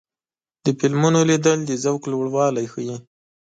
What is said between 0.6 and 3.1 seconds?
د فلمونو لیدل د ذوق لوړوالی ښيي.